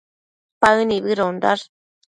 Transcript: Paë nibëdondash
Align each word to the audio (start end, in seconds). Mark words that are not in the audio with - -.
Paë 0.65 0.81
nibëdondash 0.93 1.63